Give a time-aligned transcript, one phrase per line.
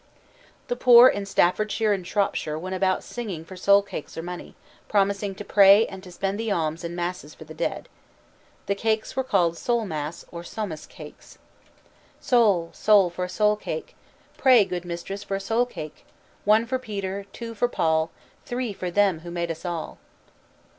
[0.67, 4.55] _The poor in Staffordshire and Shropshire went about singing for soul cakes or money,
[4.87, 7.87] promising to pray and to spend the alms in masses for the dead.
[8.65, 11.37] The cakes were called Soul mass or "somas" cakes.
[12.19, 12.71] "Soul!
[12.73, 13.11] Soul!
[13.11, 13.95] for a soul cake;
[14.37, 16.03] Pray, good mistress, for a soul cake.
[16.45, 18.09] One for Peter, two for Paul,
[18.43, 19.99] Three for them who made us all."